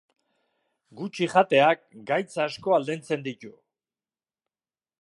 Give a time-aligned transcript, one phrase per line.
[1.01, 3.55] Gutxi jateak gaitz asko aldentzen ditu.